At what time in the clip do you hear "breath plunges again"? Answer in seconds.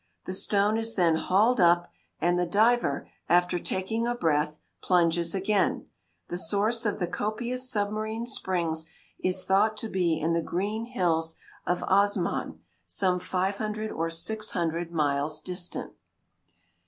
4.15-5.89